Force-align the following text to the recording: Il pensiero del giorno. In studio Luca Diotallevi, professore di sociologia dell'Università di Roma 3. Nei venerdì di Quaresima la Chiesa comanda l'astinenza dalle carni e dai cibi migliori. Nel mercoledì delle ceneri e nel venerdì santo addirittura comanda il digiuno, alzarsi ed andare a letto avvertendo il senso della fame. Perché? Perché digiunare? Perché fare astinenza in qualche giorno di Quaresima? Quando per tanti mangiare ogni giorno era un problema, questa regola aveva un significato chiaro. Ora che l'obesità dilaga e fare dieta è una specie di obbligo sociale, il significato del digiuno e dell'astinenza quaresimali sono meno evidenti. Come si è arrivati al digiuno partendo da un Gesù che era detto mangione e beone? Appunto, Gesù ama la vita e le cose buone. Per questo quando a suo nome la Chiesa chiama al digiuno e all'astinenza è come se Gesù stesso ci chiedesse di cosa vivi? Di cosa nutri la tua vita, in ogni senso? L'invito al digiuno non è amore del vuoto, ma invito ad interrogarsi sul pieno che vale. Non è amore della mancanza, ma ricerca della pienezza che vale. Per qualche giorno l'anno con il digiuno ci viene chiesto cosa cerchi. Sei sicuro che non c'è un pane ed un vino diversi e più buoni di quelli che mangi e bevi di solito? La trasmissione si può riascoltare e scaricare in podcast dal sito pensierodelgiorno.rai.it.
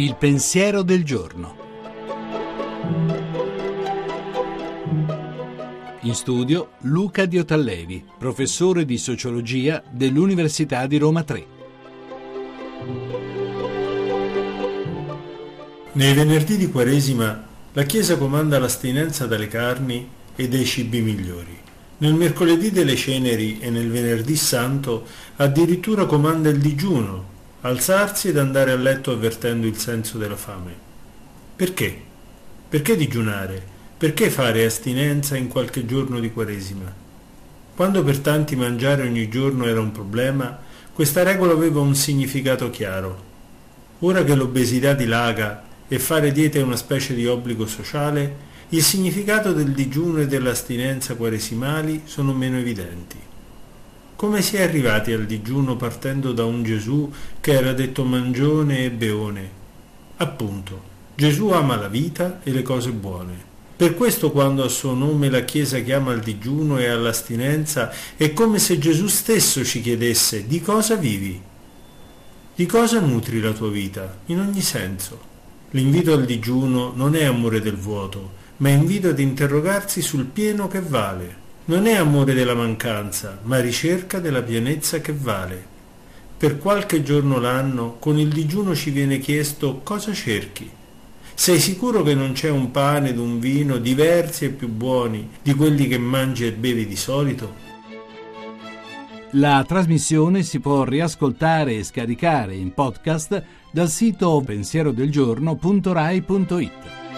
Il 0.00 0.16
pensiero 0.16 0.80
del 0.80 1.04
giorno. 1.04 1.56
In 6.00 6.14
studio 6.14 6.70
Luca 6.84 7.26
Diotallevi, 7.26 8.06
professore 8.18 8.86
di 8.86 8.96
sociologia 8.96 9.82
dell'Università 9.90 10.86
di 10.86 10.96
Roma 10.96 11.22
3. 11.22 11.46
Nei 15.92 16.14
venerdì 16.14 16.56
di 16.56 16.70
Quaresima 16.70 17.46
la 17.74 17.82
Chiesa 17.82 18.16
comanda 18.16 18.58
l'astinenza 18.58 19.26
dalle 19.26 19.48
carni 19.48 20.08
e 20.34 20.48
dai 20.48 20.64
cibi 20.64 21.02
migliori. 21.02 21.58
Nel 21.98 22.14
mercoledì 22.14 22.70
delle 22.70 22.96
ceneri 22.96 23.58
e 23.60 23.68
nel 23.68 23.90
venerdì 23.90 24.34
santo 24.34 25.04
addirittura 25.36 26.06
comanda 26.06 26.48
il 26.48 26.58
digiuno, 26.58 27.38
alzarsi 27.62 28.28
ed 28.28 28.38
andare 28.38 28.70
a 28.70 28.76
letto 28.76 29.12
avvertendo 29.12 29.66
il 29.66 29.76
senso 29.76 30.16
della 30.16 30.36
fame. 30.36 30.74
Perché? 31.56 32.00
Perché 32.68 32.96
digiunare? 32.96 33.62
Perché 33.98 34.30
fare 34.30 34.64
astinenza 34.64 35.36
in 35.36 35.48
qualche 35.48 35.84
giorno 35.84 36.20
di 36.20 36.32
Quaresima? 36.32 36.90
Quando 37.74 38.02
per 38.02 38.18
tanti 38.18 38.56
mangiare 38.56 39.02
ogni 39.02 39.28
giorno 39.28 39.66
era 39.66 39.80
un 39.80 39.92
problema, 39.92 40.58
questa 40.92 41.22
regola 41.22 41.52
aveva 41.52 41.80
un 41.80 41.94
significato 41.94 42.70
chiaro. 42.70 43.28
Ora 44.00 44.24
che 44.24 44.34
l'obesità 44.34 44.94
dilaga 44.94 45.62
e 45.86 45.98
fare 45.98 46.32
dieta 46.32 46.58
è 46.58 46.62
una 46.62 46.76
specie 46.76 47.14
di 47.14 47.26
obbligo 47.26 47.66
sociale, 47.66 48.48
il 48.70 48.82
significato 48.82 49.52
del 49.52 49.72
digiuno 49.72 50.20
e 50.20 50.26
dell'astinenza 50.26 51.14
quaresimali 51.14 52.02
sono 52.04 52.32
meno 52.32 52.56
evidenti. 52.56 53.18
Come 54.20 54.42
si 54.42 54.56
è 54.56 54.60
arrivati 54.60 55.12
al 55.12 55.24
digiuno 55.24 55.76
partendo 55.76 56.32
da 56.32 56.44
un 56.44 56.62
Gesù 56.62 57.10
che 57.40 57.54
era 57.54 57.72
detto 57.72 58.04
mangione 58.04 58.84
e 58.84 58.90
beone? 58.90 59.50
Appunto, 60.18 60.82
Gesù 61.14 61.48
ama 61.48 61.76
la 61.76 61.88
vita 61.88 62.40
e 62.42 62.50
le 62.50 62.60
cose 62.60 62.90
buone. 62.90 63.32
Per 63.74 63.94
questo 63.94 64.30
quando 64.30 64.62
a 64.62 64.68
suo 64.68 64.92
nome 64.92 65.30
la 65.30 65.40
Chiesa 65.44 65.78
chiama 65.78 66.12
al 66.12 66.20
digiuno 66.20 66.76
e 66.76 66.88
all'astinenza 66.88 67.90
è 68.14 68.34
come 68.34 68.58
se 68.58 68.78
Gesù 68.78 69.06
stesso 69.06 69.64
ci 69.64 69.80
chiedesse 69.80 70.46
di 70.46 70.60
cosa 70.60 70.96
vivi? 70.96 71.40
Di 72.54 72.66
cosa 72.66 73.00
nutri 73.00 73.40
la 73.40 73.52
tua 73.52 73.70
vita, 73.70 74.18
in 74.26 74.40
ogni 74.40 74.60
senso? 74.60 75.18
L'invito 75.70 76.12
al 76.12 76.26
digiuno 76.26 76.92
non 76.94 77.16
è 77.16 77.24
amore 77.24 77.62
del 77.62 77.76
vuoto, 77.76 78.32
ma 78.58 78.68
invito 78.68 79.08
ad 79.08 79.18
interrogarsi 79.18 80.02
sul 80.02 80.26
pieno 80.26 80.68
che 80.68 80.82
vale. 80.82 81.48
Non 81.66 81.86
è 81.86 81.94
amore 81.94 82.32
della 82.34 82.54
mancanza, 82.54 83.38
ma 83.42 83.60
ricerca 83.60 84.18
della 84.18 84.42
pienezza 84.42 85.00
che 85.00 85.12
vale. 85.12 85.68
Per 86.36 86.58
qualche 86.58 87.02
giorno 87.02 87.38
l'anno 87.38 87.96
con 87.98 88.18
il 88.18 88.28
digiuno 88.28 88.74
ci 88.74 88.90
viene 88.90 89.18
chiesto 89.18 89.80
cosa 89.82 90.12
cerchi. 90.12 90.68
Sei 91.34 91.58
sicuro 91.58 92.02
che 92.02 92.14
non 92.14 92.32
c'è 92.32 92.50
un 92.50 92.70
pane 92.70 93.10
ed 93.10 93.18
un 93.18 93.38
vino 93.38 93.78
diversi 93.78 94.46
e 94.46 94.50
più 94.50 94.68
buoni 94.68 95.30
di 95.42 95.54
quelli 95.54 95.86
che 95.86 95.98
mangi 95.98 96.46
e 96.46 96.52
bevi 96.52 96.86
di 96.86 96.96
solito? 96.96 97.68
La 99.34 99.64
trasmissione 99.66 100.42
si 100.42 100.60
può 100.60 100.84
riascoltare 100.84 101.76
e 101.76 101.84
scaricare 101.84 102.54
in 102.56 102.74
podcast 102.74 103.42
dal 103.70 103.88
sito 103.88 104.42
pensierodelgiorno.rai.it. 104.44 107.09